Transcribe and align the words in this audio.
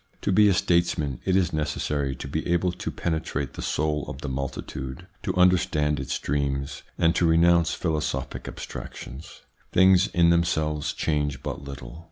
To 0.23 0.31
be 0.31 0.47
a 0.47 0.53
statesman, 0.55 1.19
it 1.25 1.35
is 1.35 1.53
necessary 1.53 2.15
to 2.15 2.27
be 2.27 2.47
able 2.51 2.71
to 2.71 2.89
penetrate 2.89 3.53
the 3.53 3.61
soul 3.61 4.03
of 4.07 4.21
the 4.21 4.29
multitude, 4.29 5.05
to 5.21 5.35
understand 5.35 5.99
its 5.99 6.17
dreams, 6.17 6.81
and 6.97 7.13
to 7.13 7.27
renounce 7.27 7.75
philosophic 7.75 8.47
abstractions. 8.47 9.41
Things 9.71 10.07
in 10.07 10.31
themselves 10.31 10.93
change 10.93 11.43
but 11.43 11.63
little. 11.63 11.99